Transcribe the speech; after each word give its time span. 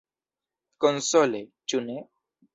Konsole, 0.85 1.43
ĉu 1.69 1.85
ne? 1.91 2.01